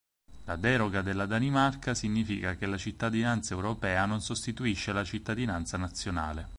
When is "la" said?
0.45-0.55, 2.65-2.77, 4.93-5.03